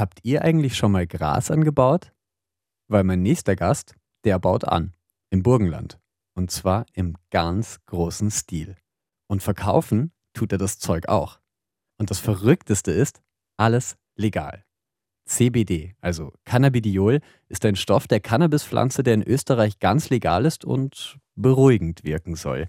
[0.00, 2.10] Habt ihr eigentlich schon mal Gras angebaut?
[2.88, 4.94] Weil mein nächster Gast, der baut an.
[5.28, 6.00] Im Burgenland.
[6.34, 8.78] Und zwar im ganz großen Stil.
[9.28, 11.38] Und verkaufen tut er das Zeug auch.
[11.98, 13.20] Und das Verrückteste ist,
[13.58, 14.64] alles legal.
[15.26, 21.18] CBD, also Cannabidiol, ist ein Stoff der Cannabispflanze, der in Österreich ganz legal ist und
[21.34, 22.68] beruhigend wirken soll.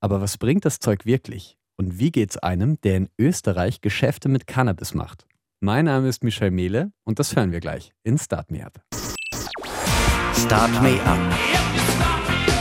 [0.00, 1.56] Aber was bringt das Zeug wirklich?
[1.78, 5.27] Und wie geht's einem, der in Österreich Geschäfte mit Cannabis macht?
[5.60, 8.80] Mein Name ist Michel Mehle und das hören wir gleich in Start Me Up.
[10.32, 11.18] Start Me Up.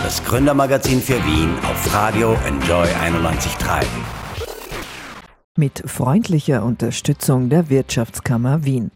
[0.02, 3.86] Das Gründermagazin für Wien auf Radio Enjoy 91.3
[5.58, 8.90] mit freundlicher Unterstützung der Wirtschaftskammer Wien.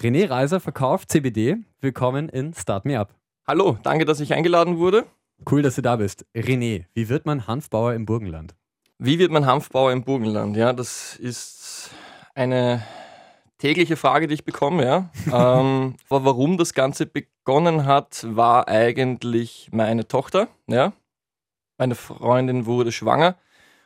[0.00, 1.58] René Reiser verkauft CBD.
[1.80, 3.14] Willkommen in Start Me Up.
[3.46, 5.06] Hallo, danke, dass ich eingeladen wurde.
[5.48, 6.26] Cool, dass du da bist.
[6.34, 8.56] René, wie wird man Hanfbauer im Burgenland?
[8.98, 10.56] Wie wird man Hanfbauer im Burgenland?
[10.56, 11.90] Ja, das ist
[12.34, 12.82] eine
[13.64, 14.84] tägliche Frage, die ich bekomme.
[14.84, 15.10] Ja.
[15.60, 20.48] ähm, warum das Ganze begonnen hat, war eigentlich meine Tochter.
[20.66, 20.92] Ja.
[21.78, 23.36] Meine Freundin wurde schwanger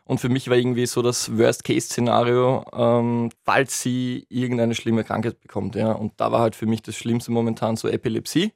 [0.05, 5.77] und für mich war irgendwie so das Worst-Case-Szenario, ähm, falls sie irgendeine schlimme Krankheit bekommt.
[5.77, 5.92] Ja.
[5.92, 8.52] Und da war halt für mich das Schlimmste momentan so Epilepsie.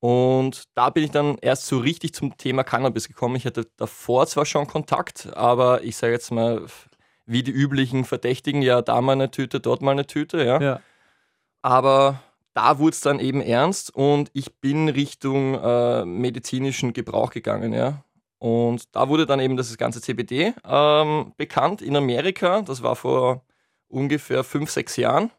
[0.00, 3.36] Und da bin ich dann erst so richtig zum Thema Cannabis gekommen.
[3.36, 6.66] Ich hatte davor zwar schon Kontakt, aber ich sage jetzt mal,
[7.26, 10.60] wie die üblichen Verdächtigen, ja, da mal eine Tüte, dort mal eine Tüte, ja.
[10.60, 10.80] ja.
[11.62, 12.20] Aber
[12.52, 18.04] da wurde es dann eben ernst und ich bin Richtung äh, medizinischen Gebrauch gegangen, ja.
[18.38, 22.60] Und da wurde dann eben das ganze CBD ähm, bekannt in Amerika.
[22.60, 23.42] Das war vor
[23.88, 25.30] ungefähr fünf, sechs Jahren.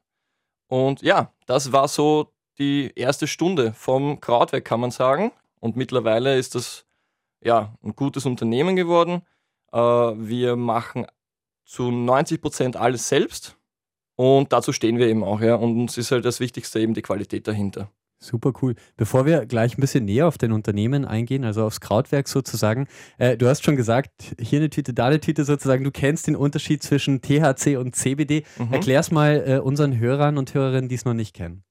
[0.68, 5.32] Und ja, das war so die erste Stunde vom Krautwerk, kann man sagen.
[5.60, 6.86] Und mittlerweile ist das
[7.42, 9.22] ja ein gutes Unternehmen geworden.
[9.72, 11.06] Äh, wir machen
[11.66, 13.58] zu 90 Prozent alles selbst.
[14.16, 15.56] Und dazu stehen wir eben auch, ja.
[15.56, 17.92] Und uns ist halt das Wichtigste eben die Qualität dahinter.
[18.20, 18.76] Super cool.
[18.96, 23.38] Bevor wir gleich ein bisschen näher auf dein Unternehmen eingehen, also aufs Krautwerk sozusagen, äh,
[23.38, 26.82] du hast schon gesagt, hier eine Tüte, da eine Tüte sozusagen, du kennst den Unterschied
[26.82, 28.46] zwischen THC und CBD.
[28.58, 28.74] Mhm.
[28.74, 31.64] Erklär's mal äh, unseren Hörern und Hörerinnen, die es noch nicht kennen.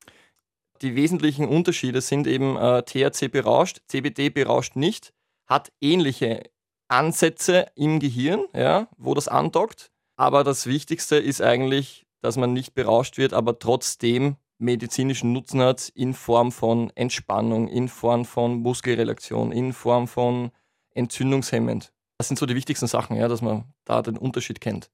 [0.82, 5.14] Die wesentlichen Unterschiede sind eben äh, THC berauscht, CBD berauscht nicht,
[5.46, 6.42] hat ähnliche
[6.88, 9.90] Ansätze im Gehirn, ja, wo das andockt.
[10.16, 15.88] Aber das Wichtigste ist eigentlich, dass man nicht berauscht wird, aber trotzdem medizinischen Nutzen hat
[15.94, 20.50] in Form von Entspannung, in Form von Muskelrelaktion, in Form von
[20.94, 21.92] entzündungshemmend.
[22.18, 24.90] Das sind so die wichtigsten Sachen, ja, dass man da den Unterschied kennt.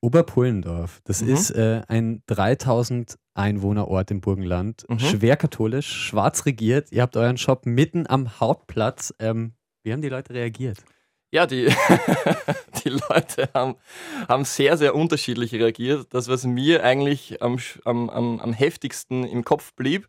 [0.00, 1.28] Oberpullendorf, das mhm.
[1.28, 4.98] ist äh, ein 3000 Einwohnerort im Burgenland, mhm.
[4.98, 6.92] schwer katholisch, schwarz regiert.
[6.92, 9.14] Ihr habt euren Shop mitten am Hauptplatz.
[9.18, 10.78] Ähm, wie haben die Leute reagiert?
[11.34, 11.66] Ja, die,
[12.84, 13.74] die Leute haben,
[14.28, 16.06] haben sehr, sehr unterschiedlich reagiert.
[16.10, 20.08] Das, was mir eigentlich am, am, am, heftigsten im Kopf blieb,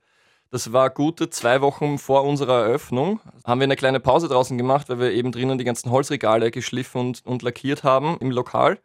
[0.51, 3.21] das war gute zwei Wochen vor unserer Eröffnung.
[3.43, 7.01] Haben wir eine kleine Pause draußen gemacht, weil wir eben drinnen die ganzen Holzregale geschliffen
[7.01, 8.77] und, und lackiert haben im Lokal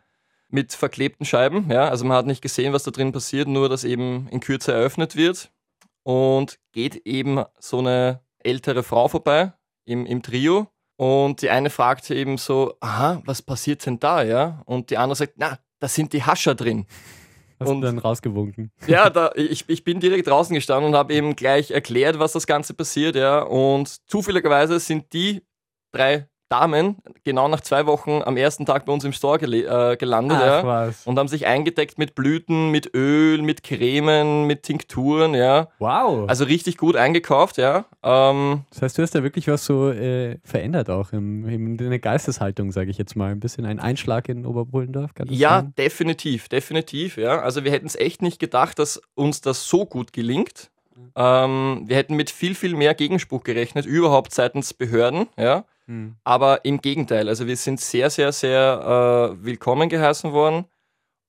[0.49, 1.71] mit verklebten Scheiben.
[1.71, 4.73] Ja, also man hat nicht gesehen, was da drin passiert, nur dass eben in Kürze
[4.73, 5.51] eröffnet wird.
[6.05, 9.53] Und geht eben so eine ältere Frau vorbei
[9.85, 10.69] im, im Trio
[11.01, 14.61] und die eine fragte eben so, aha, was passiert denn da, ja?
[14.67, 16.85] Und die andere sagt, na, da sind die Hascher drin.
[17.59, 18.71] Hast und, du dann rausgewunken?
[18.87, 22.47] Ja, da, ich, ich bin direkt draußen gestanden und habe eben gleich erklärt, was das
[22.47, 23.41] Ganze passiert, ja.
[23.41, 25.43] Und zufälligerweise sind die
[25.91, 29.97] drei Damen genau nach zwei Wochen am ersten Tag bei uns im Store gel äh,
[29.97, 35.35] gelandet Ach, ja, und haben sich eingedeckt mit Blüten, mit Öl, mit Cremen, mit Tinkturen,
[35.35, 35.69] ja.
[35.79, 36.29] Wow.
[36.29, 37.85] Also richtig gut eingekauft, ja.
[38.03, 41.99] Ähm, das heißt, du hast da wirklich was so äh, verändert auch im, in der
[42.01, 43.31] Geisteshaltung, sage ich jetzt mal.
[43.31, 45.75] Ein bisschen ein Einschlag in Oberbullendorf, das Ja, sein?
[45.79, 47.41] definitiv, definitiv, ja.
[47.41, 50.71] Also wir hätten es echt nicht gedacht, dass uns das so gut gelingt.
[51.17, 55.65] Ähm, wir hätten mit viel, viel mehr Gegenspruch gerechnet, überhaupt seitens Behörden, ja.
[55.91, 56.17] Mhm.
[56.23, 60.67] Aber im Gegenteil, also wir sind sehr, sehr, sehr äh, willkommen geheißen worden.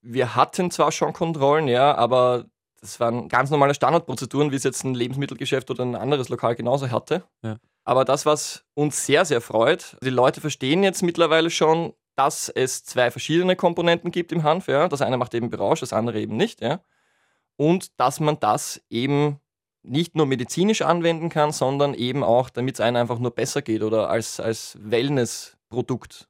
[0.01, 2.45] Wir hatten zwar schon Kontrollen, ja, aber
[2.79, 6.91] das waren ganz normale Standardprozeduren, wie es jetzt ein Lebensmittelgeschäft oder ein anderes Lokal genauso
[6.91, 7.23] hatte.
[7.43, 7.57] Ja.
[7.83, 12.83] Aber das, was uns sehr, sehr freut, die Leute verstehen jetzt mittlerweile schon, dass es
[12.83, 14.67] zwei verschiedene Komponenten gibt im Hanf.
[14.67, 14.87] Ja.
[14.87, 16.61] Das eine macht eben Berausch, das andere eben nicht.
[16.61, 16.81] Ja.
[17.55, 19.39] Und dass man das eben
[19.83, 23.83] nicht nur medizinisch anwenden kann, sondern eben auch, damit es einem einfach nur besser geht
[23.83, 26.27] oder als, als Wellness-Produkt.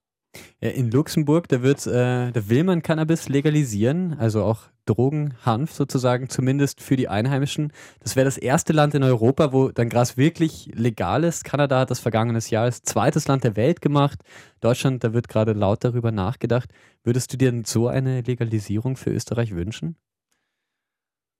[0.61, 5.73] Ja, in Luxemburg, da, wird, äh, da will man Cannabis legalisieren, also auch Drogen, Hanf
[5.73, 7.71] sozusagen, zumindest für die Einheimischen.
[7.99, 11.43] Das wäre das erste Land in Europa, wo dann Gras wirklich legal ist.
[11.43, 14.21] Kanada hat das vergangenes Jahr als zweites Land der Welt gemacht.
[14.59, 16.69] Deutschland, da wird gerade laut darüber nachgedacht.
[17.03, 19.97] Würdest du dir so eine Legalisierung für Österreich wünschen?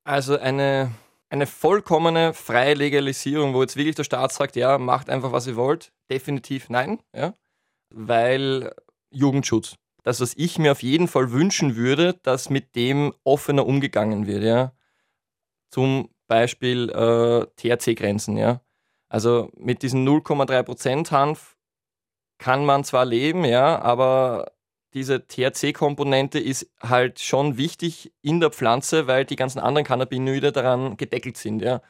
[0.04, 0.92] Also eine,
[1.32, 5.56] eine vollkommene freie Legalisierung, wo jetzt wirklich der Staat sagt, ja, macht einfach, was ihr
[5.56, 7.34] wollt, definitiv nein, ja,
[7.90, 8.74] weil
[9.10, 9.76] Jugendschutz.
[10.04, 14.44] Das, was ich mir auf jeden Fall wünschen würde, dass mit dem offener umgegangen wird,
[14.44, 14.74] ja.
[15.70, 18.62] Zum Beispiel äh, THC-Grenzen, ja.
[19.08, 21.58] Also mit diesen 0,3% Hanf
[22.40, 24.52] kann man zwar leben, ja, aber
[24.94, 30.98] diese THC-Komponente ist halt schon wichtig in der Pflanze, weil die ganzen anderen Cannabinoide daran
[30.98, 31.82] gedeckelt sind, ja.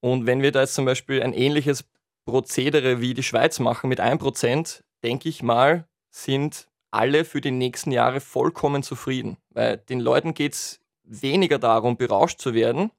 [0.00, 1.84] Und wenn wir da jetzt zum Beispiel ein ähnliches
[2.24, 7.92] Prozedere wie die Schweiz machen mit 1%, denke ich mal, sind alle für die nächsten
[7.92, 9.38] Jahre vollkommen zufrieden.
[9.50, 12.90] Weil den Leuten geht es weniger darum, berauscht zu werden.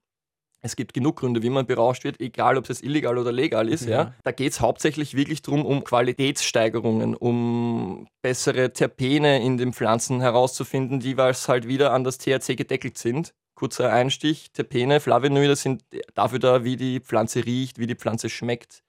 [0.64, 3.84] Es gibt genug Gründe, wie man berauscht wird, egal ob es illegal oder legal ist.
[3.84, 3.90] Ja.
[3.90, 4.14] ja.
[4.22, 11.00] Da geht es hauptsächlich wirklich darum, um Qualitätssteigerungen, um bessere Terpene in den Pflanzen herauszufinden,
[11.00, 13.34] die was halt wieder an das THC gedeckelt sind.
[13.54, 15.84] Kurzer Einstich, Terpene, Flavonoide sind
[16.14, 18.82] dafür da, wie die Pflanze riecht, wie die Pflanze schmeckt,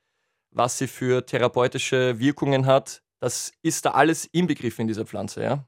[0.51, 5.67] was sie für therapeutische Wirkungen hat, das ist da alles inbegriffen in dieser Pflanze, ja.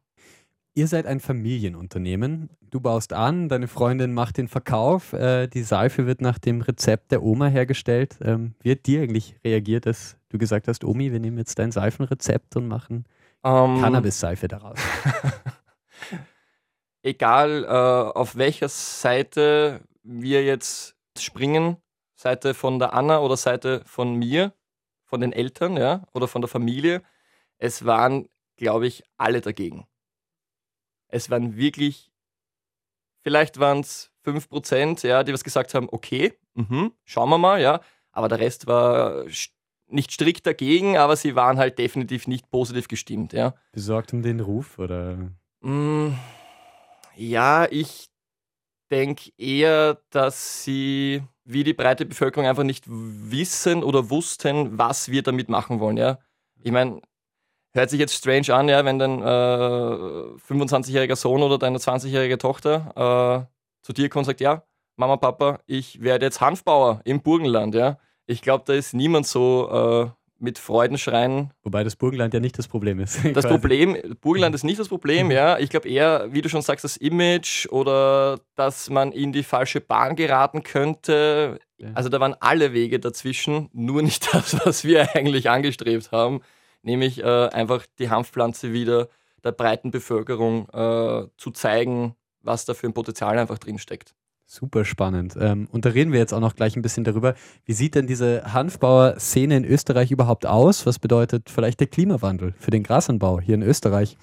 [0.78, 2.52] Ihr seid ein Familienunternehmen.
[2.62, 5.12] Du baust an, deine Freundin macht den Verkauf.
[5.12, 8.20] Äh, die Seife wird nach dem Rezept der Oma hergestellt.
[8.22, 11.72] Ähm, wie hat dir eigentlich reagiert, dass du gesagt hast, Omi, wir nehmen jetzt dein
[11.72, 13.06] Seifenrezept und machen
[13.42, 13.82] um, ähm.
[13.82, 14.78] Cannabis-Seife daraus?
[17.02, 17.68] Egal, äh,
[18.16, 21.78] auf welcher Seite wir jetzt springen,
[22.14, 24.54] Seite von der Anna oder Seite von mir,
[25.06, 27.02] von den Eltern, ja, oder von der Familie,
[27.58, 29.88] es waren, glaube ich, alle dagegen.
[31.08, 32.12] Es waren wirklich,
[33.22, 37.82] vielleicht waren es 5%, ja, die was gesagt haben, okay, mh, schauen wir mal, ja.
[38.12, 39.26] Aber der Rest war
[39.90, 43.54] nicht strikt dagegen, aber sie waren halt definitiv nicht positiv gestimmt, ja.
[43.72, 45.32] Besorgt um den Ruf, oder?
[45.62, 46.10] Mm,
[47.16, 48.10] ja, ich
[48.92, 55.24] denke eher, dass sie wie die breite Bevölkerung einfach nicht wissen oder wussten, was wir
[55.24, 56.20] damit machen wollen, ja.
[56.62, 57.02] Ich meine,
[57.78, 63.46] Hört sich jetzt strange an, ja, wenn dein äh, 25-jähriger Sohn oder deine 20-jährige Tochter
[63.46, 64.64] äh, zu dir kommt und sagt, ja,
[64.96, 68.00] Mama, Papa, ich werde jetzt Hanfbauer im Burgenland, ja.
[68.26, 70.10] Ich glaube, da ist niemand so äh,
[70.40, 71.52] mit Freudenschreien.
[71.62, 73.24] Wobei das Burgenland ja nicht das Problem ist.
[73.36, 75.60] Das Problem, Burgenland ist nicht das Problem, ja.
[75.60, 79.82] Ich glaube eher, wie du schon sagst, das Image oder dass man in die falsche
[79.82, 81.60] Bahn geraten könnte.
[81.94, 86.42] Also da waren alle Wege dazwischen, nur nicht das, was wir eigentlich angestrebt haben
[86.88, 89.10] nämlich äh, einfach die Hanfpflanze wieder
[89.44, 94.16] der breiten Bevölkerung äh, zu zeigen, was da für ein Potenzial einfach drin steckt.
[94.46, 95.36] Super spannend.
[95.38, 97.36] Ähm, und da reden wir jetzt auch noch gleich ein bisschen darüber.
[97.66, 100.86] Wie sieht denn diese Hanfbauer-Szene in Österreich überhaupt aus?
[100.86, 104.18] Was bedeutet vielleicht der Klimawandel für den Grasanbau hier in Österreich?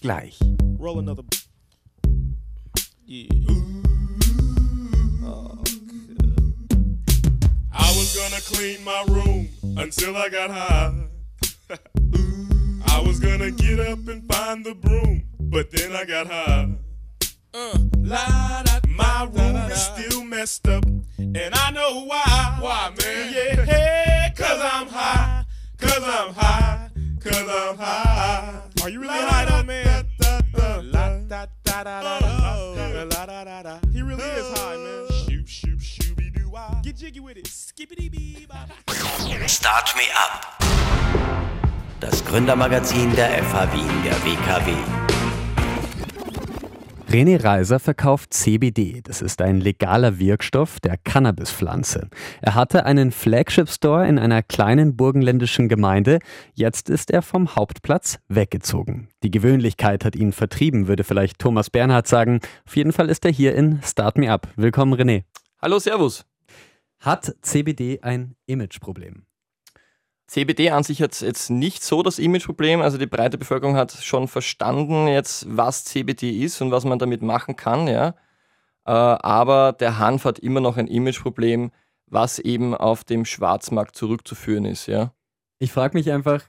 [0.00, 0.40] Gleich.
[0.80, 1.24] Roll another.
[3.06, 3.28] Yeah.
[5.22, 5.62] Oh,
[7.72, 11.15] I was gonna clean my room until I got high.
[12.86, 16.68] I was gonna get up and find the broom, but then I got high.
[17.52, 20.84] Uh, la, da, My room da, da, is still messed up,
[21.18, 22.58] and I know why.
[22.60, 23.32] Why, man?
[23.66, 25.44] Yeah, cause I'm high,
[25.78, 26.90] cause I'm high,
[27.20, 28.62] cause I'm high.
[28.82, 30.06] Are you really high though, man?
[33.92, 35.08] He really is high, man.
[35.26, 37.48] Shoop, shoop, shooby doo Get jiggy with it.
[37.48, 38.46] Skippity bee.
[39.48, 40.55] Start me up.
[42.00, 44.72] Das Gründermagazin der FH Wien der WKW.
[47.08, 49.00] René Reiser verkauft CBD.
[49.02, 52.08] Das ist ein legaler Wirkstoff der Cannabispflanze.
[52.42, 56.18] Er hatte einen Flagship-Store in einer kleinen burgenländischen Gemeinde.
[56.52, 59.08] Jetzt ist er vom Hauptplatz weggezogen.
[59.22, 62.40] Die Gewöhnlichkeit hat ihn vertrieben, würde vielleicht Thomas Bernhard sagen.
[62.66, 64.48] Auf jeden Fall ist er hier in Start Me Up.
[64.56, 65.22] Willkommen, René.
[65.62, 66.26] Hallo, Servus.
[66.98, 69.25] Hat CBD ein Imageproblem?
[70.26, 72.80] CBD an sich hat jetzt nicht so das Imageproblem.
[72.80, 77.22] Also die breite Bevölkerung hat schon verstanden jetzt, was CBD ist und was man damit
[77.22, 77.86] machen kann.
[77.86, 78.08] Ja.
[78.84, 81.70] Äh, aber der Hanf hat immer noch ein Imageproblem,
[82.06, 84.86] was eben auf dem Schwarzmarkt zurückzuführen ist.
[84.86, 85.12] Ja.
[85.58, 86.42] Ich frage mich einfach,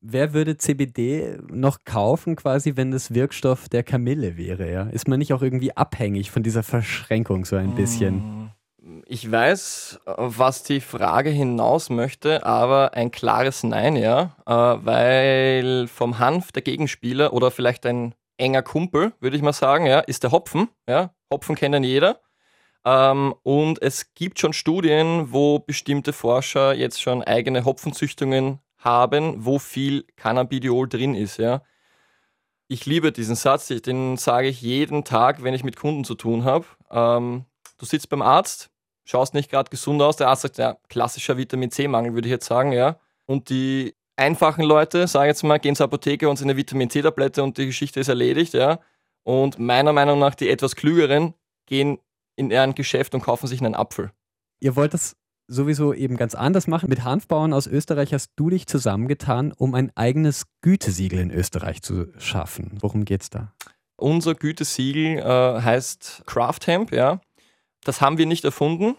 [0.00, 4.70] wer würde CBD noch kaufen, quasi, wenn das Wirkstoff der Kamille wäre?
[4.70, 4.82] Ja?
[4.84, 8.43] Ist man nicht auch irgendwie abhängig von dieser Verschränkung so ein bisschen?
[9.14, 14.34] Ich weiß, was die Frage hinaus möchte, aber ein klares Nein, ja.
[14.44, 19.86] Äh, weil vom Hanf der Gegenspieler oder vielleicht ein enger Kumpel, würde ich mal sagen,
[19.86, 20.68] ja, ist der Hopfen.
[20.88, 21.14] Ja.
[21.32, 22.22] Hopfen kennt jeder.
[22.84, 29.60] Ähm, und es gibt schon Studien, wo bestimmte Forscher jetzt schon eigene Hopfenzüchtungen haben, wo
[29.60, 31.62] viel Cannabidiol drin ist, ja.
[32.66, 36.42] Ich liebe diesen Satz, den sage ich jeden Tag, wenn ich mit Kunden zu tun
[36.42, 36.66] habe.
[36.90, 37.44] Ähm,
[37.78, 38.73] du sitzt beim Arzt,
[39.04, 42.46] schaust nicht gerade gesund aus, der Arzt sagt, ja, klassischer Vitamin C-Mangel, würde ich jetzt
[42.46, 42.98] sagen, ja.
[43.26, 47.42] Und die einfachen Leute, sage jetzt mal, gehen zur Apotheke und sind eine Vitamin C-Tablette
[47.42, 48.80] und die Geschichte ist erledigt, ja.
[49.22, 51.34] Und meiner Meinung nach die etwas klügeren
[51.66, 51.98] gehen
[52.36, 54.10] in ein Geschäft und kaufen sich einen Apfel.
[54.60, 56.88] Ihr wollt das sowieso eben ganz anders machen.
[56.88, 62.06] Mit Hanfbauern aus Österreich hast du dich zusammengetan, um ein eigenes Gütesiegel in Österreich zu
[62.18, 62.78] schaffen.
[62.80, 63.52] Worum geht's da?
[63.96, 67.20] Unser Gütesiegel äh, heißt Craft Hemp, ja.
[67.84, 68.96] Das haben wir nicht erfunden.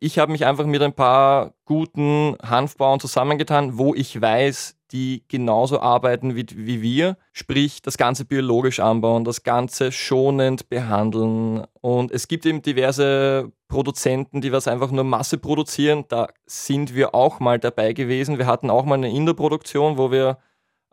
[0.00, 5.80] Ich habe mich einfach mit ein paar guten Hanfbauern zusammengetan, wo ich weiß, die genauso
[5.80, 11.66] arbeiten wie, wie wir, sprich das Ganze biologisch anbauen, das Ganze schonend behandeln.
[11.80, 16.04] Und es gibt eben diverse Produzenten, die was einfach nur Masse produzieren.
[16.08, 18.38] Da sind wir auch mal dabei gewesen.
[18.38, 20.38] Wir hatten auch mal eine Indoor-Produktion, wo wir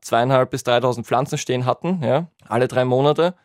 [0.02, 3.36] zweieinhalb bis 3.000 Pflanzen stehen hatten, ja, alle drei Monate.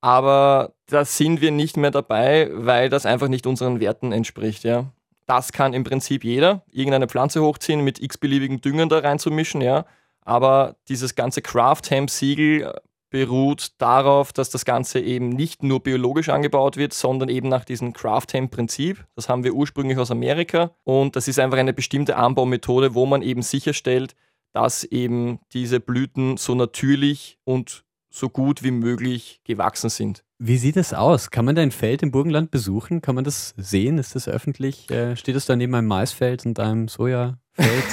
[0.00, 4.92] Aber da sind wir nicht mehr dabei, weil das einfach nicht unseren Werten entspricht, ja.
[5.26, 9.84] Das kann im Prinzip jeder, irgendeine Pflanze hochziehen, mit x-beliebigen Düngern da reinzumischen, ja.
[10.22, 12.72] Aber dieses ganze Craft-Hemp-Siegel
[13.10, 17.92] beruht darauf, dass das Ganze eben nicht nur biologisch angebaut wird, sondern eben nach diesem
[17.92, 19.06] Craft-Hemp-Prinzip.
[19.14, 23.22] Das haben wir ursprünglich aus Amerika und das ist einfach eine bestimmte Anbaumethode, wo man
[23.22, 24.14] eben sicherstellt,
[24.52, 27.85] dass eben diese Blüten so natürlich und
[28.16, 30.24] so gut wie möglich gewachsen sind.
[30.38, 31.30] Wie sieht es aus?
[31.30, 33.02] Kann man dein Feld im Burgenland besuchen?
[33.02, 33.98] Kann man das sehen?
[33.98, 34.90] Ist das öffentlich?
[34.90, 37.36] Äh, steht es da neben einem Maisfeld und einem Sojafeld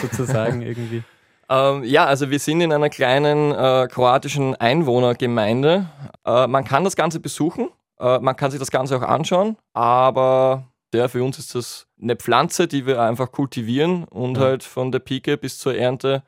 [0.02, 1.04] sozusagen irgendwie?
[1.50, 5.88] Ähm, ja, also wir sind in einer kleinen äh, kroatischen Einwohnergemeinde.
[6.26, 10.68] Äh, man kann das Ganze besuchen, äh, man kann sich das Ganze auch anschauen, aber
[10.94, 14.44] ja, für uns ist das eine Pflanze, die wir einfach kultivieren und ja.
[14.44, 16.24] halt von der Pike bis zur Ernte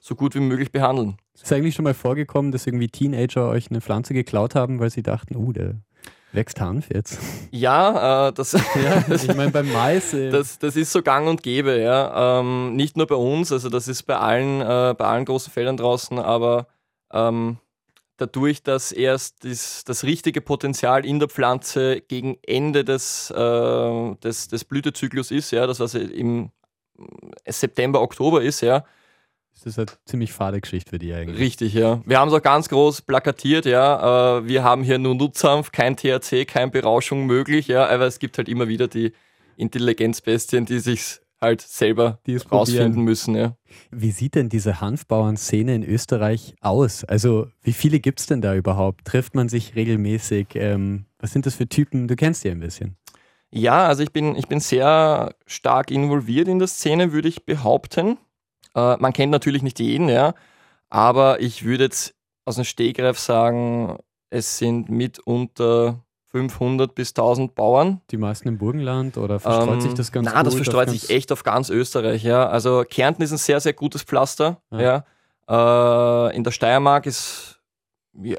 [0.00, 1.16] so gut wie möglich behandeln.
[1.38, 4.90] Ist es eigentlich schon mal vorgekommen, dass irgendwie Teenager euch eine Pflanze geklaut haben, weil
[4.90, 5.76] sie dachten, oh, der
[6.32, 7.20] wächst Hanf jetzt?
[7.52, 8.52] Ja, äh, das,
[8.84, 10.12] ja, ich meine beim Mais.
[10.12, 10.30] Äh.
[10.30, 12.40] Das, das ist so gang und gäbe, ja.
[12.40, 15.76] Ähm, nicht nur bei uns, also das ist bei allen, äh, bei allen großen Feldern
[15.76, 16.66] draußen, aber
[17.12, 17.58] ähm,
[18.16, 24.48] dadurch, dass erst das, das richtige Potenzial in der Pflanze gegen Ende des, äh, des,
[24.48, 26.50] des Blütezyklus ist, ja, das was im
[27.46, 28.84] September, Oktober ist, ja,
[29.64, 31.38] das ist eine ziemlich fade Geschichte für die eigentlich.
[31.38, 32.00] Richtig, ja.
[32.06, 34.38] Wir haben es auch ganz groß plakatiert, ja.
[34.38, 37.86] Äh, wir haben hier nur Nutzhanf, kein THC, keine Berauschung möglich, ja.
[37.88, 39.12] Aber es gibt halt immer wieder die
[39.56, 43.56] Intelligenzbestien, die sich halt selber rausfinden müssen, ja.
[43.90, 47.04] Wie sieht denn diese Hanfbauern-Szene in Österreich aus?
[47.04, 49.04] Also, wie viele gibt es denn da überhaupt?
[49.06, 50.48] Trifft man sich regelmäßig?
[50.54, 52.06] Ähm, was sind das für Typen?
[52.06, 52.96] Du kennst die ein bisschen.
[53.50, 58.18] Ja, also ich bin, ich bin sehr stark involviert in der Szene, würde ich behaupten.
[58.78, 60.34] Äh, man kennt natürlich nicht jeden, ja,
[60.90, 63.98] aber ich würde jetzt aus dem Stegreif sagen,
[64.30, 68.00] es sind mitunter 500 bis 1000 Bauern.
[68.10, 71.32] Die meisten im Burgenland oder verstreut ähm, sich das ganz Nein, das verstreut sich echt
[71.32, 72.22] auf ganz Österreich.
[72.22, 72.48] Ja.
[72.48, 74.60] Also Kärnten ist ein sehr, sehr gutes Pflaster.
[74.70, 75.04] Ja.
[75.48, 76.28] ja.
[76.28, 77.57] Äh, in der Steiermark ist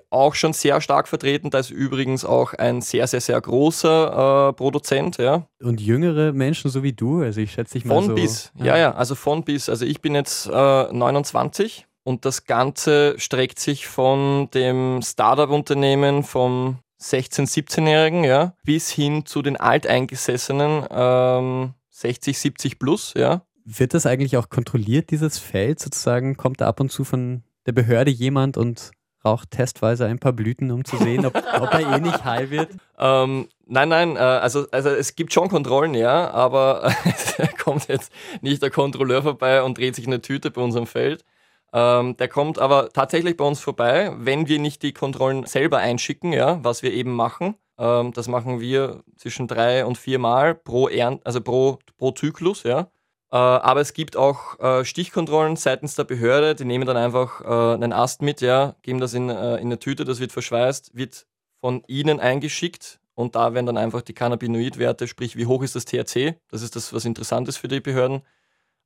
[0.10, 1.50] auch schon sehr stark vertreten.
[1.50, 5.18] Da ist übrigens auch ein sehr, sehr, sehr großer äh, Produzent.
[5.18, 5.48] Ja.
[5.62, 8.66] Und jüngere Menschen so wie du, also ich schätze dich mal Von so, bis, ja.
[8.66, 9.70] ja, ja, also von bis.
[9.70, 10.52] Also ich bin jetzt äh,
[10.92, 19.26] 29 und das Ganze streckt sich von dem Startup-Unternehmen vom 16-, 17-Jährigen ja, bis hin
[19.26, 23.14] zu den Alteingesessenen ähm, 60, 70 plus.
[23.16, 23.44] Ja.
[23.64, 26.36] Wird das eigentlich auch kontrolliert, dieses Feld sozusagen?
[26.36, 28.92] Kommt da ab und zu von der Behörde jemand und
[29.24, 32.70] raucht testweise ein paar Blüten, um zu sehen, ob, ob er eh nicht high wird?
[32.98, 38.12] Ähm, nein, nein, äh, also, also es gibt schon Kontrollen, ja, aber es kommt jetzt
[38.42, 41.26] nicht der Kontrolleur vorbei und dreht sich eine Tüte bei unserem Feld.
[41.72, 46.34] Ähm, der kommt aber tatsächlich bei uns vorbei, wenn wir nicht die Kontrollen selber einschicken,
[46.34, 47.56] ja, was wir eben machen.
[47.78, 52.64] Ähm, das machen wir zwischen drei und vier Mal pro Ernt, also pro, pro Zyklus,
[52.64, 52.90] ja.
[53.32, 57.74] Äh, aber es gibt auch äh, Stichkontrollen seitens der Behörde, die nehmen dann einfach äh,
[57.76, 61.28] einen Ast mit, ja, geben das in, in eine Tüte, das wird verschweißt, wird
[61.62, 65.86] von ihnen eingeschickt und da werden dann einfach die Cannabinoidwerte, sprich wie hoch ist das
[65.86, 68.22] THC, das ist das, was interessant ist für die Behörden,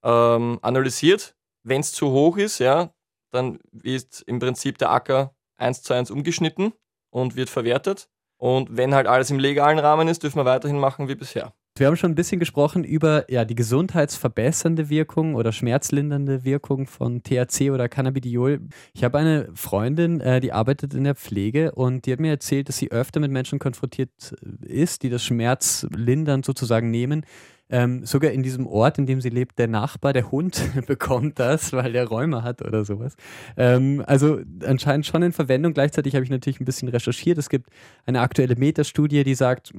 [0.04, 1.36] ähm, analysiert.
[1.64, 2.94] Wenn es zu hoch ist, ja,
[3.32, 6.74] dann wird im Prinzip der Acker eins zu eins umgeschnitten
[7.10, 8.10] und wird verwertet.
[8.38, 11.54] Und wenn halt alles im legalen Rahmen ist, dürfen wir weiterhin machen wie bisher.
[11.75, 17.24] Wir haben schon ein bisschen gesprochen über ja, die gesundheitsverbessernde Wirkung oder schmerzlindernde Wirkung von
[17.24, 18.62] THC oder Cannabidiol.
[18.94, 22.70] Ich habe eine Freundin, äh, die arbeitet in der Pflege und die hat mir erzählt,
[22.70, 24.12] dass sie öfter mit Menschen konfrontiert
[24.62, 27.25] ist, die das schmerzlindernd sozusagen nehmen,
[27.70, 31.74] Ähm, sogar in diesem Ort, in dem sie lebt, der Nachbar, der Hund, bekommt das,
[31.74, 33.15] weil der Räume hat oder sowas.
[33.58, 35.74] Ähm, also anscheinend schon in Verwendung.
[35.74, 37.38] Gleichzeitig habe ich natürlich ein bisschen recherchiert.
[37.38, 37.70] Es gibt
[38.05, 39.72] eine aktuelle Metastudie, die sagt,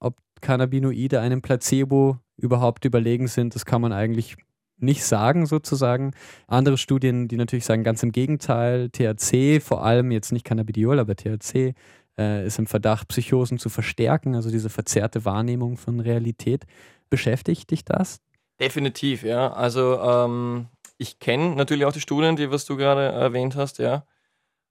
[0.00, 4.36] ob Cannabinoide einem Placebo überhaupt überlegen sind, das kann man eigentlich
[4.80, 6.12] nicht sagen, sozusagen.
[6.46, 11.16] Andere Studien, die natürlich sagen, ganz im Gegenteil, THC, vor allem jetzt nicht Cannabidiol, aber
[11.16, 11.74] THC,
[12.18, 16.66] äh, ist im Verdacht, Psychosen zu verstärken, also diese verzerrte Wahrnehmung von Realität.
[17.10, 18.20] Beschäftigt dich das?
[18.60, 19.52] Definitiv, ja.
[19.52, 24.04] Also ähm, ich kenne natürlich auch die Studien, die was du gerade erwähnt hast, ja.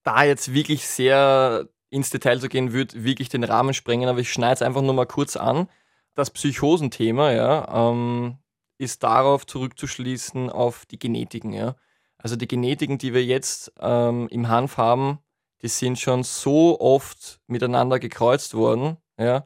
[0.04, 4.32] Da jetzt wirklich sehr ins Detail zu gehen, würde wirklich den Rahmen sprengen, aber ich
[4.32, 5.70] schneide es einfach nur mal kurz an.
[6.16, 8.38] Das Psychosenthema, ja, ähm,
[8.78, 11.54] ist darauf zurückzuschließen auf die Genetiken.
[11.54, 11.76] Ja?
[12.18, 15.20] Also die Genetiken, die wir jetzt ähm, im Hanf haben,
[15.62, 19.46] die sind schon so oft miteinander gekreuzt worden, ja,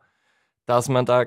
[0.65, 1.25] dass man da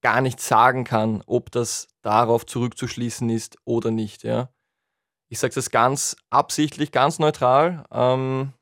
[0.00, 4.22] gar nicht sagen kann, ob das darauf zurückzuschließen ist oder nicht.
[4.22, 4.50] Ja.
[5.28, 8.52] Ich sage das ganz absichtlich, ganz neutral, ähm,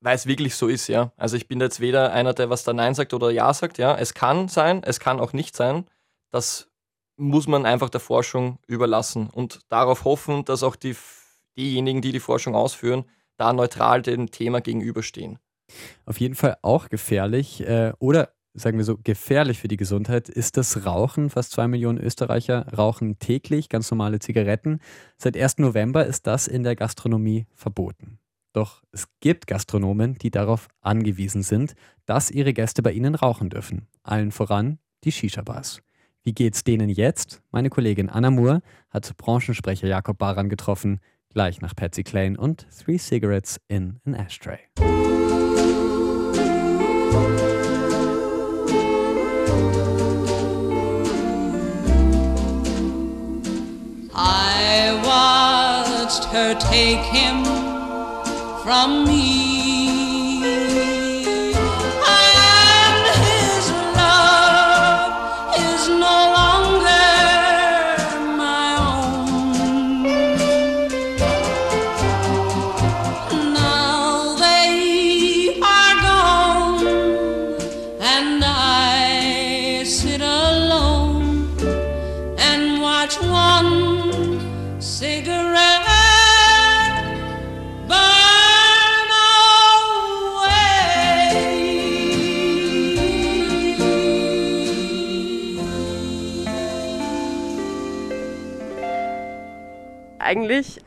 [0.00, 0.88] weil es wirklich so ist.
[0.88, 1.12] Ja.
[1.16, 3.78] Also ich bin jetzt weder einer, der was da Nein sagt oder Ja sagt.
[3.78, 3.96] Ja.
[3.96, 5.86] Es kann sein, es kann auch nicht sein.
[6.30, 6.68] Das
[7.16, 10.96] muss man einfach der Forschung überlassen und darauf hoffen, dass auch die,
[11.56, 13.04] diejenigen, die die Forschung ausführen,
[13.38, 15.38] da neutral dem Thema gegenüberstehen.
[16.04, 20.56] Auf jeden Fall auch gefährlich äh, oder sagen wir so, gefährlich für die Gesundheit ist
[20.56, 21.30] das Rauchen.
[21.30, 24.80] Fast zwei Millionen Österreicher rauchen täglich ganz normale Zigaretten.
[25.16, 25.58] Seit 1.
[25.58, 28.18] November ist das in der Gastronomie verboten.
[28.52, 31.74] Doch es gibt Gastronomen, die darauf angewiesen sind,
[32.06, 33.86] dass ihre Gäste bei ihnen rauchen dürfen.
[34.02, 35.82] Allen voran die Shisha-Bars.
[36.24, 37.42] Wie geht's denen jetzt?
[37.52, 41.00] Meine Kollegin Anna Moore hat Branchensprecher Jakob Baran getroffen,
[41.32, 44.58] gleich nach Patsy Klein und Three Cigarettes in an Ashtray.
[54.14, 57.44] I watched her take him
[58.62, 59.57] from me.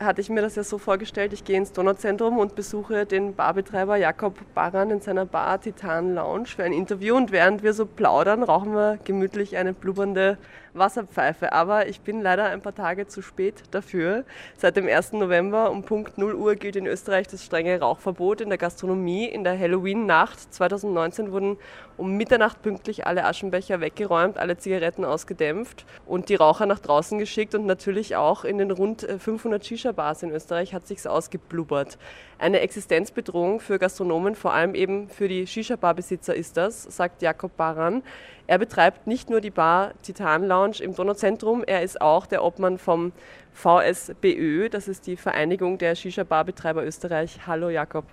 [0.04, 3.96] Hatte ich mir das ja so vorgestellt, ich gehe ins Donauzentrum und besuche den Barbetreiber
[3.96, 7.16] Jakob Baran in seiner Bar Titan Lounge für ein Interview.
[7.16, 10.38] Und während wir so plaudern, rauchen wir gemütlich eine blubbernde
[10.74, 11.52] Wasserpfeife.
[11.52, 14.24] Aber ich bin leider ein paar Tage zu spät dafür.
[14.56, 15.12] Seit dem 1.
[15.12, 19.26] November um Punkt 0 Uhr gilt in Österreich das strenge Rauchverbot in der Gastronomie.
[19.26, 21.58] In der Halloween-Nacht 2019 wurden
[21.96, 27.54] um Mitternacht pünktlich alle Aschenbecher weggeräumt, alle Zigaretten ausgedämpft und die Raucher nach draußen geschickt
[27.54, 31.98] und natürlich auch in den rund 500 Shisha-Bars in Österreich hat sich's ausgeblubbert.
[32.38, 38.02] Eine Existenzbedrohung für Gastronomen, vor allem eben für die Shisha-Bar-Besitzer ist das, sagt Jakob Baran.
[38.46, 42.78] Er betreibt nicht nur die Bar Titan Lounge im Donauzentrum, er ist auch der Obmann
[42.78, 43.12] vom
[43.52, 47.40] VSBÖ, das ist die Vereinigung der Shisha-Bar-Betreiber Österreich.
[47.46, 48.04] Hallo Jakob.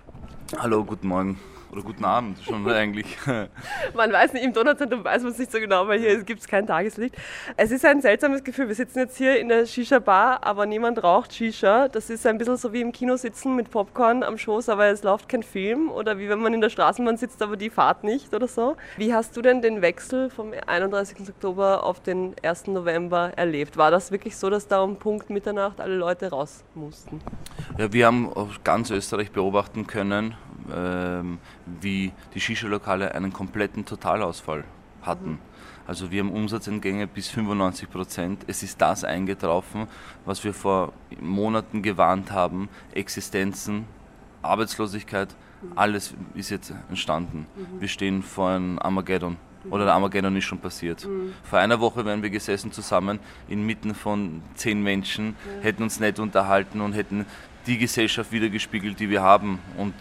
[0.58, 1.38] Hallo, guten Morgen.
[1.72, 3.16] Oder guten Abend schon eigentlich.
[3.94, 6.48] man weiß nicht, im Donauzentrum weiß man es nicht so genau, weil hier gibt es
[6.48, 7.14] kein Tageslicht.
[7.56, 8.66] Es ist ein seltsames Gefühl.
[8.66, 11.86] Wir sitzen jetzt hier in der Shisha-Bar, aber niemand raucht Shisha.
[11.86, 15.04] Das ist ein bisschen so wie im Kino sitzen mit Popcorn am Schoß, aber es
[15.04, 15.92] läuft kein Film.
[15.92, 18.76] Oder wie wenn man in der Straßenbahn sitzt, aber die Fahrt nicht oder so.
[18.96, 21.28] Wie hast du denn den Wechsel vom 31.
[21.28, 22.66] Oktober auf den 1.
[22.66, 23.76] November erlebt?
[23.76, 27.20] War das wirklich so, dass da um Punkt Mitternacht alle Leute raus mussten?
[27.78, 28.30] Ja, wir haben
[28.64, 30.34] ganz Österreich beobachten können,
[30.74, 31.38] ähm,
[31.80, 34.64] wie die Shisha-Lokale einen kompletten Totalausfall
[35.02, 35.38] hatten.
[35.86, 38.44] Also wir haben Umsatzentgänge bis 95 Prozent.
[38.46, 39.88] Es ist das eingetroffen,
[40.24, 42.68] was wir vor Monaten gewarnt haben.
[42.92, 43.86] Existenzen,
[44.42, 45.34] Arbeitslosigkeit,
[45.74, 47.46] alles ist jetzt entstanden.
[47.78, 49.36] Wir stehen vor einem Armageddon.
[49.68, 51.06] Oder der Armageddon ist schon passiert.
[51.06, 51.34] Mhm.
[51.42, 53.18] Vor einer Woche wären wir gesessen zusammen
[53.48, 55.64] inmitten von zehn Menschen, ja.
[55.64, 57.26] hätten uns nett unterhalten und hätten
[57.66, 59.58] die Gesellschaft wiedergespiegelt, die wir haben.
[59.76, 59.94] Und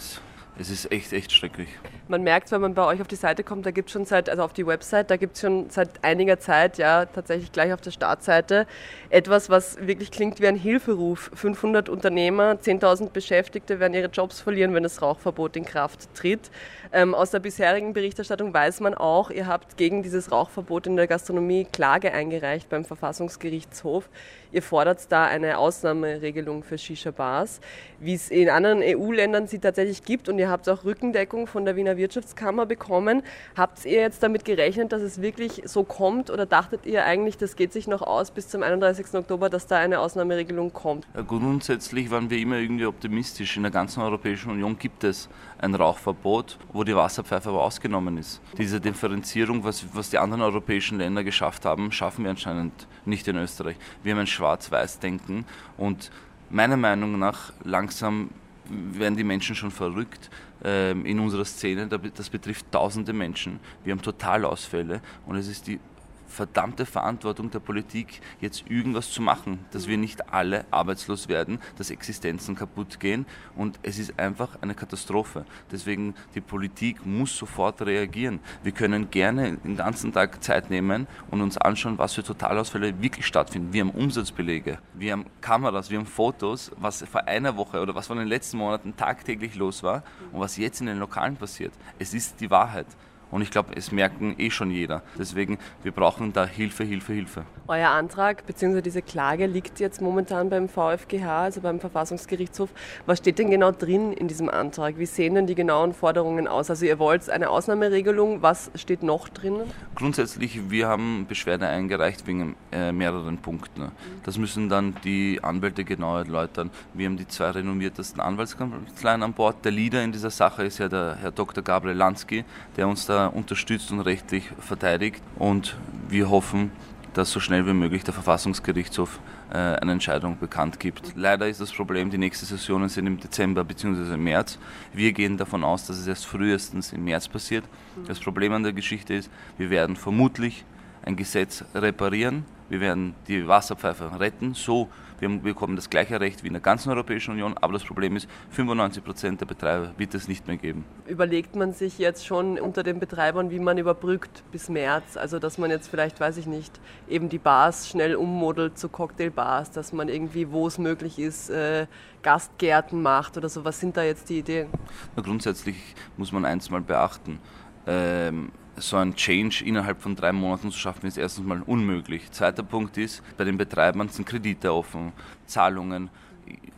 [0.59, 1.69] es ist echt, echt schrecklich.
[2.09, 4.29] Man merkt, wenn man bei euch auf die Seite kommt, da gibt es schon seit,
[4.29, 7.79] also auf die Website, da gibt es schon seit einiger Zeit, ja, tatsächlich gleich auf
[7.79, 8.67] der Startseite,
[9.09, 11.31] etwas, was wirklich klingt wie ein Hilferuf.
[11.33, 16.51] 500 Unternehmer, 10.000 Beschäftigte werden ihre Jobs verlieren, wenn das Rauchverbot in Kraft tritt.
[16.91, 21.07] Ähm, aus der bisherigen Berichterstattung weiß man auch, ihr habt gegen dieses Rauchverbot in der
[21.07, 24.09] Gastronomie Klage eingereicht beim Verfassungsgerichtshof.
[24.51, 27.62] Ihr fordert da eine Ausnahmeregelung für Shisha-Bars,
[27.99, 30.27] wie es in anderen EU-Ländern sie tatsächlich gibt.
[30.27, 33.21] Und ihr habt auch Rückendeckung von der Wiener Wirtschaftskammer bekommen.
[33.55, 36.31] Habt ihr jetzt damit gerechnet, dass es wirklich so kommt?
[36.31, 39.13] Oder dachtet ihr eigentlich, das geht sich noch aus bis zum 31.
[39.13, 41.07] Oktober, dass da eine Ausnahmeregelung kommt?
[41.13, 43.55] Ja, grundsätzlich waren wir immer irgendwie optimistisch.
[43.55, 48.41] In der ganzen Europäischen Union gibt es ein Rauchverbot, wo die Wasserpfeife aber ausgenommen ist.
[48.57, 53.35] Diese Differenzierung, was, was die anderen europäischen Länder geschafft haben, schaffen wir anscheinend nicht in
[53.35, 53.75] Österreich.
[54.01, 55.45] Wir haben ein Schwarz-Weiß-Denken
[55.78, 56.12] und
[56.49, 58.30] meiner Meinung nach langsam
[58.69, 60.30] werden die Menschen schon verrückt
[60.63, 61.88] ähm, in unserer Szene.
[61.88, 63.60] Das betrifft tausende Menschen.
[63.84, 65.80] Wir haben Totalausfälle und es ist die
[66.29, 71.89] verdammte Verantwortung der Politik, jetzt irgendwas zu machen, dass wir nicht alle arbeitslos werden, dass
[71.89, 75.45] Existenzen kaputt gehen und es ist einfach eine Katastrophe.
[75.71, 78.39] Deswegen die Politik muss sofort reagieren.
[78.63, 83.25] Wir können gerne den ganzen Tag Zeit nehmen und uns anschauen, was für Totalausfälle wirklich
[83.25, 83.73] stattfinden.
[83.73, 88.07] Wir haben Umsatzbelege, wir haben Kameras, wir haben Fotos, was vor einer Woche oder was
[88.07, 91.73] vor den letzten Monaten tagtäglich los war und was jetzt in den Lokalen passiert.
[91.97, 92.87] Es ist die Wahrheit.
[93.31, 95.03] Und ich glaube, es merken eh schon jeder.
[95.17, 97.43] Deswegen, wir brauchen da Hilfe, Hilfe, Hilfe.
[97.67, 98.81] Euer Antrag bzw.
[98.81, 102.69] diese Klage liegt jetzt momentan beim VfGH, also beim Verfassungsgerichtshof.
[103.05, 104.97] Was steht denn genau drin in diesem Antrag?
[104.97, 106.69] Wie sehen denn die genauen Forderungen aus?
[106.69, 108.41] Also ihr wollt eine Ausnahmeregelung.
[108.41, 109.61] Was steht noch drin?
[109.93, 113.91] Grundsätzlich, wir haben Beschwerde eingereicht wegen äh, mehreren Punkten.
[114.23, 116.71] Das müssen dann die Anwälte genau erläutern.
[116.93, 119.63] Wir haben die zwei renommiertesten Anwaltskanzleien an Bord.
[119.63, 121.63] Der Leader in dieser Sache ist ja der Herr Dr.
[121.63, 122.43] Gabriel Lansky,
[122.77, 125.21] der uns da unterstützt und rechtlich verteidigt.
[125.38, 125.77] Und
[126.08, 126.71] wir hoffen,
[127.13, 129.19] dass so schnell wie möglich der Verfassungsgerichtshof
[129.51, 131.13] äh, eine Entscheidung bekannt gibt.
[131.15, 134.13] Leider ist das Problem, die nächsten Sessionen sind im Dezember bzw.
[134.13, 134.60] im März.
[134.93, 137.65] Wir gehen davon aus, dass es erst frühestens im März passiert.
[138.08, 140.63] Das Problem an der Geschichte ist, wir werden vermutlich
[141.03, 144.89] ein Gesetz reparieren, wir werden die Wasserpfeife retten, so
[145.21, 148.29] wir bekommen das gleiche Recht wie in der ganzen Europäischen Union, aber das Problem ist,
[148.51, 150.86] 95 Prozent der Betreiber wird es nicht mehr geben.
[151.08, 155.17] Überlegt man sich jetzt schon unter den Betreibern, wie man überbrückt bis März?
[155.17, 159.71] Also, dass man jetzt vielleicht, weiß ich nicht, eben die Bars schnell ummodelt zu Cocktailbars,
[159.71, 161.88] dass man irgendwie, wo es möglich ist, äh,
[162.21, 163.63] Gastgärten macht oder so.
[163.65, 164.67] Was sind da jetzt die Ideen?
[165.15, 167.39] Na, grundsätzlich muss man eins mal beachten.
[167.88, 172.31] Ähm, so ein Change innerhalb von drei Monaten zu schaffen, ist erstens mal unmöglich.
[172.31, 175.13] Zweiter Punkt ist, bei den Betreibern sind Kredite offen,
[175.45, 176.09] Zahlungen.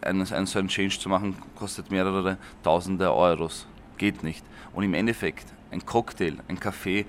[0.01, 3.67] Ein, ein, so ein Change zu machen, kostet mehrere tausende Euros.
[3.97, 4.43] Geht nicht.
[4.73, 7.05] Und im Endeffekt, ein Cocktail, ein Kaffee,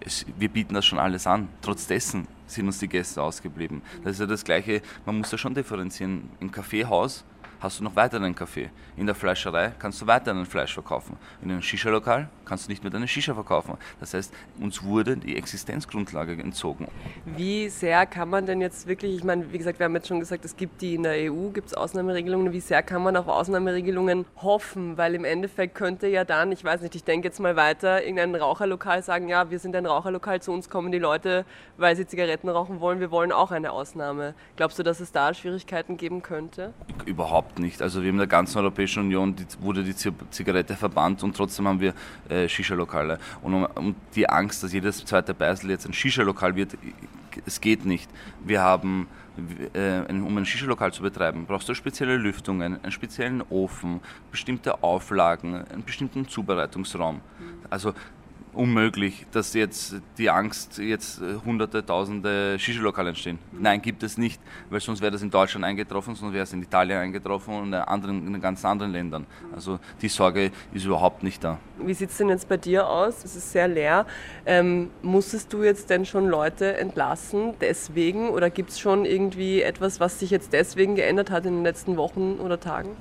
[0.00, 1.48] es, wir bieten das schon alles an.
[1.60, 3.82] Trotz dessen sind uns die Gäste ausgeblieben.
[4.04, 6.30] Das ist ja das Gleiche, man muss da schon differenzieren.
[6.40, 7.24] Im Kaffeehaus
[7.66, 8.70] hast du noch weiter einen Kaffee.
[8.96, 11.16] In der Fleischerei kannst du weiter ein Fleisch verkaufen.
[11.42, 13.76] In einem Shisha-Lokal kannst du nicht mehr deine Shisha verkaufen.
[13.98, 16.86] Das heißt, uns wurde die Existenzgrundlage entzogen.
[17.24, 20.20] Wie sehr kann man denn jetzt wirklich, ich meine, wie gesagt, wir haben jetzt schon
[20.20, 22.52] gesagt, es gibt die in der EU, gibt es Ausnahmeregelungen.
[22.52, 24.96] Wie sehr kann man auf Ausnahmeregelungen hoffen?
[24.96, 28.36] Weil im Endeffekt könnte ja dann, ich weiß nicht, ich denke jetzt mal weiter, irgendein
[28.36, 31.44] Raucherlokal sagen, ja, wir sind ein Raucherlokal, zu uns kommen die Leute,
[31.78, 34.34] weil sie Zigaretten rauchen wollen, wir wollen auch eine Ausnahme.
[34.54, 36.72] Glaubst du, dass es da Schwierigkeiten geben könnte?
[37.04, 37.82] Überhaupt nicht.
[37.82, 41.80] Also wir in der ganzen Europäischen Union die, wurde die Zigarette verbannt und trotzdem haben
[41.80, 41.94] wir
[42.28, 43.18] äh, Shisha-Lokale.
[43.42, 46.76] Und um, um, die Angst, dass jedes zweite Beisel jetzt ein Shisha-Lokal wird,
[47.44, 48.10] es geht nicht.
[48.44, 49.08] Wir haben,
[49.74, 55.54] äh, um ein Shisha-Lokal zu betreiben, brauchst du spezielle Lüftungen, einen speziellen Ofen, bestimmte Auflagen,
[55.54, 57.20] einen bestimmten Zubereitungsraum.
[57.68, 57.94] Also
[58.56, 63.38] unmöglich, dass jetzt die Angst, jetzt äh, hunderte, tausende Shisha-Lokale entstehen.
[63.52, 64.40] Nein, gibt es nicht,
[64.70, 67.74] weil sonst wäre das in Deutschland eingetroffen, sonst wäre es in Italien eingetroffen und in,
[67.74, 69.26] anderen, in ganz anderen Ländern.
[69.54, 71.58] Also die Sorge ist überhaupt nicht da.
[71.78, 73.24] Wie sieht es denn jetzt bei dir aus?
[73.24, 74.06] Es ist sehr leer.
[74.46, 80.00] Ähm, musstest du jetzt denn schon Leute entlassen deswegen oder gibt es schon irgendwie etwas,
[80.00, 82.96] was sich jetzt deswegen geändert hat in den letzten Wochen oder Tagen?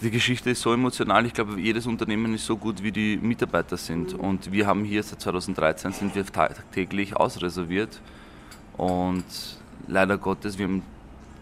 [0.00, 1.26] Die Geschichte ist so emotional.
[1.26, 4.14] Ich glaube, jedes Unternehmen ist so gut, wie die Mitarbeiter sind.
[4.14, 8.00] Und wir haben hier seit 2013 sind wir tagtäglich ausreserviert.
[8.76, 9.24] Und
[9.88, 10.84] leider Gottes, wir haben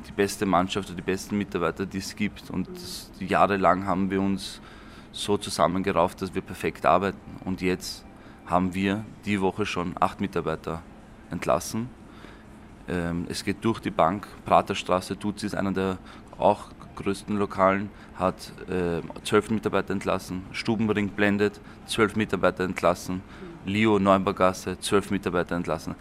[0.09, 2.49] die beste Mannschaft und die besten Mitarbeiter, die es gibt.
[2.49, 2.66] Und
[3.21, 4.62] jahrelang haben wir uns
[5.12, 7.19] so zusammengerauft, dass wir perfekt arbeiten.
[7.45, 8.07] Und jetzt
[8.47, 10.83] haben wir die Woche schon acht Mitarbeiter
[11.31, 11.90] entlassen.
[12.88, 14.27] Ähm, es geht durch die Bank.
[14.47, 15.99] Praterstraße, Tutsi ist einer der
[16.38, 23.23] auch größten Lokalen hat äh, zwölf Mitarbeiter entlassen, Stubenring Blended zwölf Mitarbeiter entlassen,
[23.65, 25.95] Leo Neubaugasse zwölf Mitarbeiter entlassen.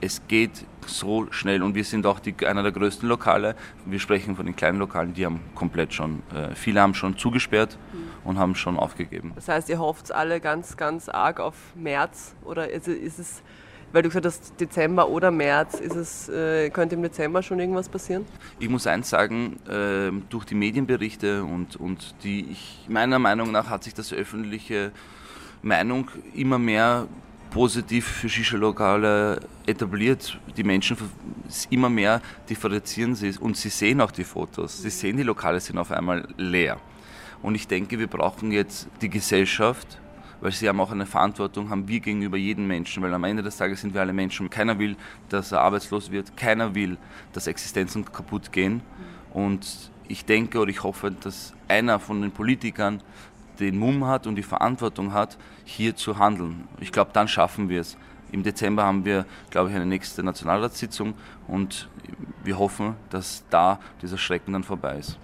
[0.00, 3.54] Es geht so schnell und wir sind auch die, einer der größten Lokale.
[3.86, 7.78] Wir sprechen von den kleinen Lokalen, die haben komplett schon, äh, viele haben schon zugesperrt
[8.24, 9.32] und haben schon aufgegeben.
[9.34, 13.42] Das heißt, ihr hofft alle ganz, ganz arg auf März oder ist, ist es
[13.92, 17.88] weil du gesagt hast, Dezember oder März, ist es, äh, könnte im Dezember schon irgendwas
[17.88, 18.24] passieren?
[18.58, 23.68] Ich muss eins sagen, äh, durch die Medienberichte und, und die, ich, meiner Meinung nach
[23.68, 24.92] hat sich das öffentliche
[25.62, 27.06] Meinung immer mehr
[27.50, 30.38] positiv für Shisha-Lokale etabliert.
[30.56, 30.96] Die Menschen
[31.70, 34.82] immer mehr differenzieren sie und sie sehen auch die Fotos.
[34.82, 36.78] Sie sehen, die Lokale sind auf einmal leer.
[37.42, 39.98] Und ich denke, wir brauchen jetzt die Gesellschaft,
[40.42, 43.56] weil sie haben auch eine Verantwortung, haben wir gegenüber jedem Menschen, weil am Ende des
[43.56, 44.50] Tages sind wir alle Menschen.
[44.50, 44.96] Keiner will,
[45.28, 46.98] dass er arbeitslos wird, keiner will,
[47.32, 48.82] dass Existenzen kaputt gehen.
[49.32, 53.00] Und ich denke oder ich hoffe, dass einer von den Politikern
[53.60, 56.66] den Mumm hat und die Verantwortung hat, hier zu handeln.
[56.80, 57.96] Ich glaube, dann schaffen wir es.
[58.32, 61.14] Im Dezember haben wir, glaube ich, eine nächste Nationalratssitzung
[61.46, 61.88] und
[62.42, 65.18] wir hoffen, dass da dieser Schrecken dann vorbei ist.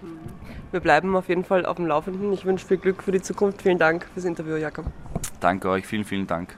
[0.71, 2.31] Wir bleiben auf jeden Fall auf dem Laufenden.
[2.31, 3.63] Ich wünsche viel Glück für die Zukunft.
[3.63, 4.85] Vielen Dank fürs Interview, Jakob.
[5.39, 6.57] Danke euch, vielen, vielen Dank.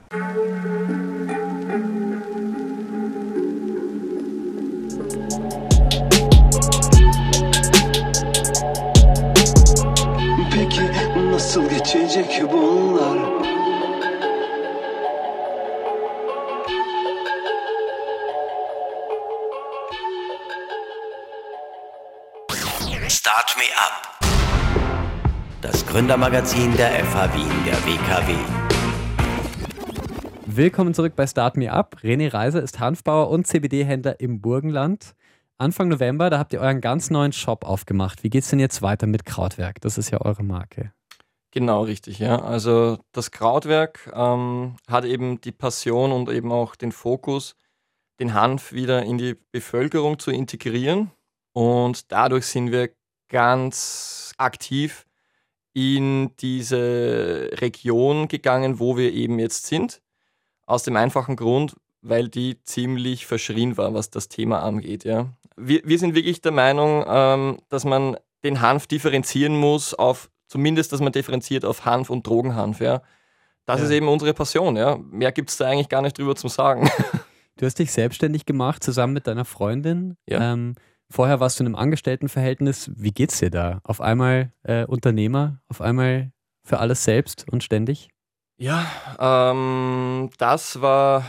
[10.54, 10.82] Peki
[11.32, 13.42] nasıl geçecek bunlar?
[23.10, 23.94] Start Me Up.
[25.62, 28.61] Das Gründermagazin der FH Wien der WKW.
[30.54, 32.00] Willkommen zurück bei Start Me Up.
[32.04, 35.16] René Reiser ist Hanfbauer und CBD-Händler im Burgenland.
[35.58, 38.22] Anfang November, da habt ihr euren ganz neuen Shop aufgemacht.
[38.26, 39.80] Wie geht es denn jetzt weiter mit Krautwerk?
[39.80, 40.92] Das ist ja eure Marke.
[41.52, 42.42] Genau, richtig, ja.
[42.42, 47.56] Also das Krautwerk ähm, hat eben die Passion und eben auch den Fokus,
[48.20, 51.12] den Hanf wieder in die Bevölkerung zu integrieren.
[51.54, 52.90] Und dadurch sind wir
[53.30, 55.06] ganz aktiv
[55.72, 60.02] in diese Region gegangen, wo wir eben jetzt sind.
[60.66, 65.04] Aus dem einfachen Grund, weil die ziemlich verschrien war, was das Thema angeht.
[65.04, 65.30] Ja.
[65.58, 70.92] Wir, wir sind wirklich der Meinung, ähm, dass man den Hanf differenzieren muss auf, zumindest,
[70.92, 72.80] dass man differenziert auf Hanf und Drogenhanf.
[72.80, 73.02] Ja.
[73.66, 73.86] Das ja.
[73.86, 74.76] ist eben unsere Passion.
[74.76, 74.98] Ja.
[74.98, 76.90] Mehr gibt es da eigentlich gar nicht drüber zu sagen.
[77.58, 80.18] Du hast dich selbstständig gemacht, zusammen mit deiner Freundin.
[80.28, 80.54] Ja.
[80.54, 80.74] Ähm,
[81.12, 82.90] vorher warst du in einem Angestelltenverhältnis.
[82.96, 83.82] Wie geht's dir da?
[83.84, 86.32] Auf einmal äh, Unternehmer, auf einmal
[86.64, 88.10] für alles selbst und ständig?
[88.62, 88.86] Ja,
[89.18, 91.26] ähm, das war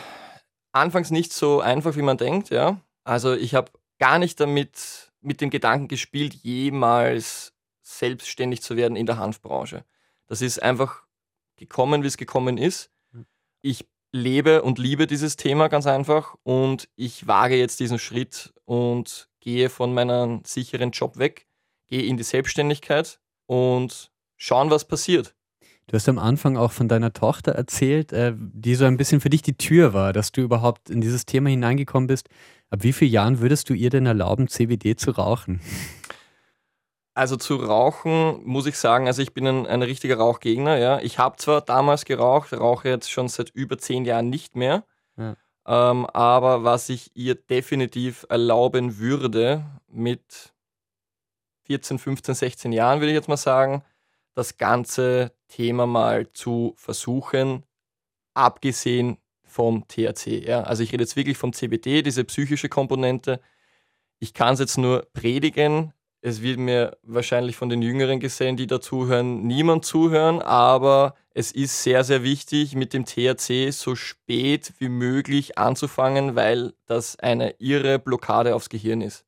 [0.73, 2.51] anfangs nicht so einfach, wie man denkt.
[2.51, 2.79] Ja.
[3.05, 9.07] Also ich habe gar nicht damit mit dem Gedanken gespielt, jemals selbstständig zu werden in
[9.07, 9.87] der Hanfbranche.
[10.27, 11.05] Das ist einfach
[11.57, 12.91] gekommen, wie es gekommen ist.
[13.63, 19.31] Ich lebe und liebe dieses Thema ganz einfach und ich wage jetzt diesen Schritt und
[19.41, 21.47] gehe von meinem sicheren Job weg,
[21.89, 25.35] gehe in die Selbstständigkeit und schauen, was passiert.
[25.93, 29.29] Du hast am Anfang auch von deiner Tochter erzählt, äh, die so ein bisschen für
[29.29, 32.31] dich die Tür war, dass du überhaupt in dieses Thema hineingekommen bist.
[32.71, 35.61] Ab wie vielen Jahren würdest du ihr denn erlauben, CBD zu rauchen?
[37.13, 40.79] Also zu rauchen muss ich sagen, also ich bin ein, ein richtiger Rauchgegner.
[40.79, 40.99] Ja.
[41.01, 44.85] Ich habe zwar damals geraucht, rauche jetzt schon seit über zehn Jahren nicht mehr.
[45.19, 45.37] Ja.
[45.67, 50.55] Ähm, aber was ich ihr definitiv erlauben würde mit
[51.65, 53.85] 14, 15, 16 Jahren, würde ich jetzt mal sagen,
[54.35, 57.65] das ganze Thema mal zu versuchen,
[58.35, 60.47] abgesehen vom THC.
[60.47, 60.63] Ja.
[60.63, 63.41] Also ich rede jetzt wirklich vom CBD, diese psychische Komponente.
[64.19, 65.93] Ich kann es jetzt nur predigen,
[66.25, 71.51] es wird mir wahrscheinlich von den Jüngeren gesehen, die da zuhören, niemand zuhören, aber es
[71.51, 77.57] ist sehr, sehr wichtig, mit dem THC so spät wie möglich anzufangen, weil das eine
[77.59, 79.27] irre Blockade aufs Gehirn ist.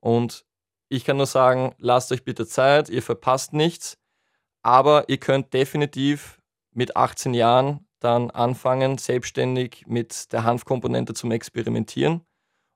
[0.00, 0.46] Und
[0.90, 3.96] ich kann nur sagen, lasst euch bitte Zeit, ihr verpasst nichts,
[4.62, 6.40] aber ihr könnt definitiv
[6.72, 12.22] mit 18 Jahren dann anfangen, selbstständig mit der Hanfkomponente zum Experimentieren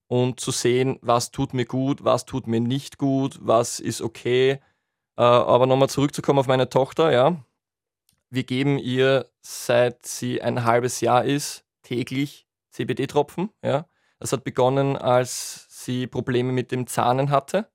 [0.06, 4.60] und zu sehen, was tut mir gut, was tut mir nicht gut, was ist okay.
[5.16, 7.44] Äh, aber nochmal zurückzukommen auf meine Tochter, ja.
[8.30, 13.50] Wir geben ihr, seit sie ein halbes Jahr ist, täglich CBD-Tropfen.
[13.62, 13.86] Ja.
[14.18, 17.68] Das hat begonnen, als sie Probleme mit dem Zahnen hatte.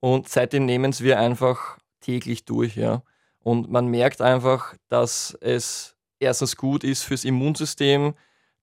[0.00, 2.76] Und seitdem nehmen wir einfach täglich durch.
[2.76, 3.02] Ja.
[3.42, 8.14] Und man merkt einfach, dass es erstens gut ist fürs Immunsystem,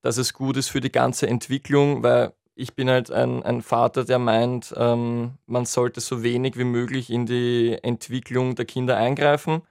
[0.01, 4.03] dass es gut ist für die ganze Entwicklung, weil ich bin halt ein, ein Vater,
[4.03, 9.61] der meint, ähm, man sollte so wenig wie möglich in die Entwicklung der Kinder eingreifen.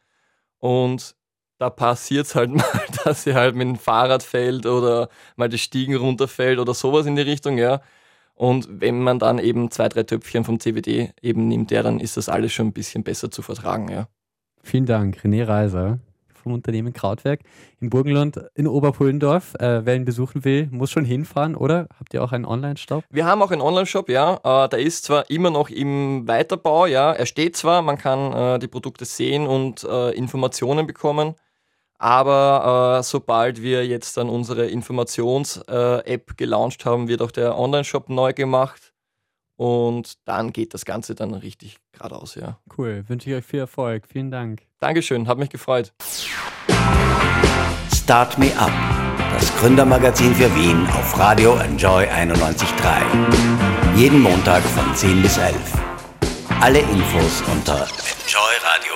[0.58, 1.16] Und
[1.58, 5.58] da passiert es halt mal, dass sie halt mit dem Fahrrad fällt oder mal die
[5.58, 7.80] Stiegen runterfällt oder sowas in die Richtung, ja.
[8.36, 12.16] Und wenn man dann eben zwei, drei Töpfchen vom CBD eben nimmt, ja, dann ist
[12.16, 14.08] das alles schon ein bisschen besser zu vertragen, ja.
[14.62, 16.00] Vielen Dank, René Reiser
[16.46, 17.40] vom Unternehmen Krautwerk
[17.80, 19.54] im Burgenland in Oberpullendorf.
[19.54, 21.88] Äh, wer ihn besuchen will, muss schon hinfahren, oder?
[21.98, 23.02] Habt ihr auch einen Online-Shop?
[23.10, 24.38] Wir haben auch einen Online-Shop, ja.
[24.44, 27.12] Äh, der ist zwar immer noch im Weiterbau, ja.
[27.12, 31.34] Er steht zwar, man kann äh, die Produkte sehen und äh, Informationen bekommen.
[31.98, 38.08] Aber äh, sobald wir jetzt dann unsere Informations-App äh, gelauncht haben, wird auch der Online-Shop
[38.08, 38.92] neu gemacht.
[39.56, 42.58] Und dann geht das Ganze dann richtig geradeaus, ja.
[42.76, 44.04] Cool, wünsche ich euch viel Erfolg.
[44.06, 44.62] Vielen Dank.
[44.80, 45.94] Dankeschön, hat mich gefreut.
[47.94, 48.70] Start Me Up,
[49.32, 53.96] das Gründermagazin für Wien auf Radio Enjoy 91.3.
[53.96, 55.56] Jeden Montag von 10 bis 11.
[56.60, 57.88] Alle Infos unter
[58.26, 58.95] enjoyradio.at.